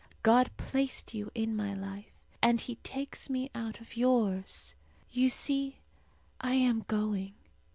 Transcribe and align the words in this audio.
God 0.23 0.49
placed 0.57 1.13
you 1.13 1.29
in 1.35 1.55
my 1.55 1.75
life, 1.75 2.11
and 2.41 2.59
He 2.59 2.77
takes 2.77 3.29
me 3.29 3.51
out 3.53 3.79
of 3.79 3.95
yours. 3.95 4.73
You 5.11 5.29
see, 5.29 5.77
I 6.39 6.55
am 6.55 6.85
going. 6.87 7.35